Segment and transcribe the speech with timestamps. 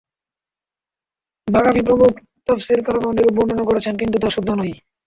[1.47, 2.11] বাগাবী প্রমুখ
[2.47, 4.73] তাফসীরকারগণ এরূপ বর্ণনা করেছেন, কিন্তু তা শুদ্ধ নয়।